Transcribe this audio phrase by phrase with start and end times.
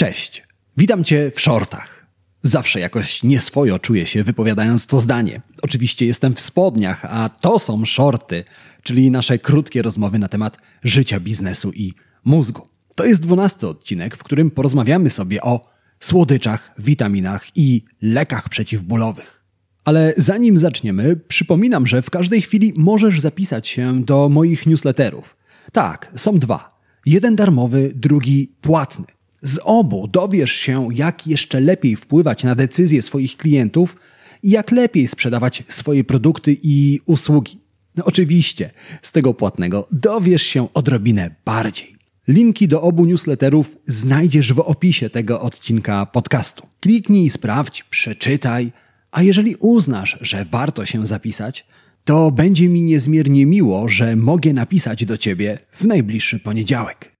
[0.00, 0.42] Cześć,
[0.76, 2.06] witam Cię w shortach.
[2.42, 5.40] Zawsze jakoś nieswojo czuję się wypowiadając to zdanie.
[5.62, 8.44] Oczywiście jestem w spodniach, a to są shorty,
[8.82, 12.68] czyli nasze krótkie rozmowy na temat życia, biznesu i mózgu.
[12.94, 15.70] To jest dwunasty odcinek, w którym porozmawiamy sobie o
[16.00, 19.44] słodyczach, witaminach i lekach przeciwbólowych.
[19.84, 25.36] Ale zanim zaczniemy, przypominam, że w każdej chwili możesz zapisać się do moich newsletterów.
[25.72, 26.80] Tak, są dwa.
[27.06, 29.17] Jeden darmowy, drugi płatny.
[29.42, 33.96] Z obu dowiesz się, jak jeszcze lepiej wpływać na decyzje swoich klientów
[34.42, 37.58] i jak lepiej sprzedawać swoje produkty i usługi.
[37.96, 38.70] No oczywiście,
[39.02, 41.96] z tego płatnego dowiesz się odrobinę bardziej.
[42.28, 46.66] Linki do obu newsletterów znajdziesz w opisie tego odcinka podcastu.
[46.80, 48.72] Kliknij, sprawdź, przeczytaj,
[49.10, 51.66] a jeżeli uznasz, że warto się zapisać,
[52.04, 57.17] to będzie mi niezmiernie miło, że mogę napisać do Ciebie w najbliższy poniedziałek.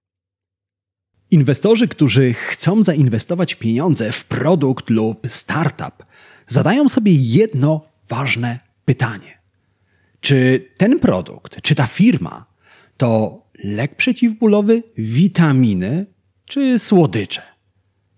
[1.30, 6.04] Inwestorzy, którzy chcą zainwestować pieniądze w produkt lub startup,
[6.48, 9.38] zadają sobie jedno ważne pytanie.
[10.20, 12.46] Czy ten produkt, czy ta firma
[12.96, 16.06] to lek przeciwbólowy, witaminy
[16.44, 17.42] czy słodycze?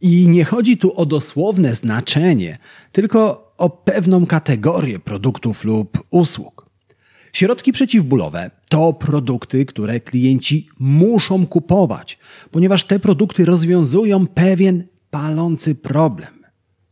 [0.00, 2.58] I nie chodzi tu o dosłowne znaczenie,
[2.92, 6.69] tylko o pewną kategorię produktów lub usług.
[7.32, 12.18] Środki przeciwbólowe to produkty, które klienci muszą kupować,
[12.50, 16.44] ponieważ te produkty rozwiązują pewien palący problem.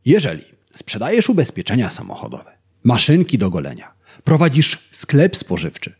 [0.05, 0.42] Jeżeli
[0.75, 3.92] sprzedajesz ubezpieczenia samochodowe, maszynki do golenia,
[4.25, 5.95] prowadzisz sklep spożywczy,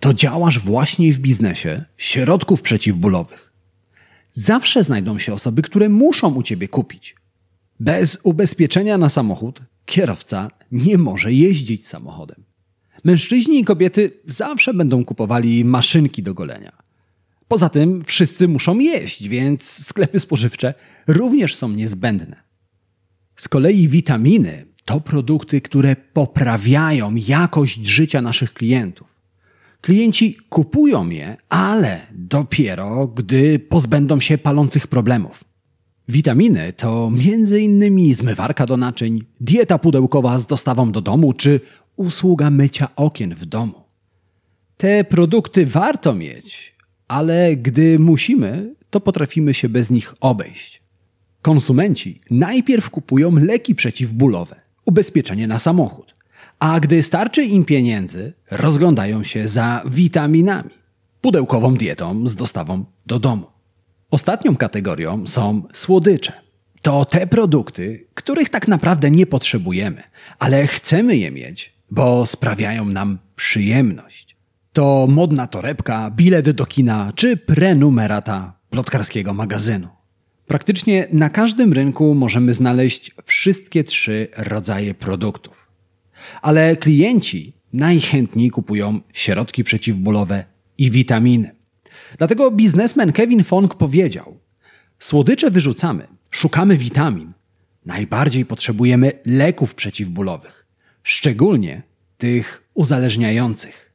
[0.00, 3.52] to działasz właśnie w biznesie środków przeciwbólowych.
[4.32, 7.16] Zawsze znajdą się osoby, które muszą u ciebie kupić.
[7.80, 12.47] Bez ubezpieczenia na samochód kierowca nie może jeździć samochodem.
[13.04, 16.72] Mężczyźni i kobiety zawsze będą kupowali maszynki do golenia.
[17.48, 20.74] Poza tym wszyscy muszą jeść, więc sklepy spożywcze
[21.06, 22.36] również są niezbędne.
[23.36, 29.18] Z kolei witaminy to produkty, które poprawiają jakość życia naszych klientów.
[29.80, 35.44] Klienci kupują je, ale dopiero gdy pozbędą się palących problemów.
[36.08, 38.14] Witaminy to m.in.
[38.14, 41.60] zmywarka do naczyń, dieta pudełkowa z dostawą do domu czy
[41.98, 43.82] usługa mycia okien w domu.
[44.76, 46.76] Te produkty warto mieć,
[47.08, 50.82] ale gdy musimy, to potrafimy się bez nich obejść.
[51.42, 56.14] Konsumenci najpierw kupują leki przeciwbólowe, ubezpieczenie na samochód,
[56.58, 60.70] a gdy starczy im pieniędzy, rozglądają się za witaminami,
[61.20, 63.46] pudełkową dietą z dostawą do domu.
[64.10, 66.32] Ostatnią kategorią są słodycze.
[66.82, 70.02] To te produkty, których tak naprawdę nie potrzebujemy,
[70.38, 74.36] ale chcemy je mieć, bo sprawiają nam przyjemność.
[74.72, 79.88] To modna torebka, bilet do kina czy prenumerata plotkarskiego magazynu.
[80.46, 85.68] Praktycznie na każdym rynku możemy znaleźć wszystkie trzy rodzaje produktów.
[86.42, 90.44] Ale klienci najchętniej kupują środki przeciwbólowe
[90.78, 91.54] i witaminy.
[92.18, 94.40] Dlatego biznesmen Kevin Fong powiedział:
[94.98, 97.32] Słodycze wyrzucamy, szukamy witamin.
[97.86, 100.66] Najbardziej potrzebujemy leków przeciwbólowych,
[101.08, 101.82] szczególnie
[102.18, 103.92] tych uzależniających.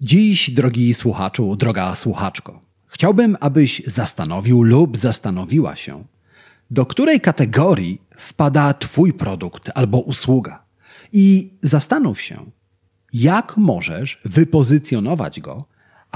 [0.00, 6.04] Dziś, drogi słuchaczu, droga słuchaczko, chciałbym, abyś zastanowił lub zastanowiła się,
[6.70, 10.62] do której kategorii wpada Twój produkt albo usługa.
[11.12, 12.50] I zastanów się,
[13.12, 15.64] jak możesz wypozycjonować go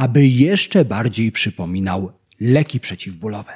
[0.01, 3.53] aby jeszcze bardziej przypominał leki przeciwbólowe.